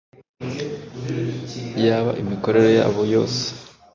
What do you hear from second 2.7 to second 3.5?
y’abo yose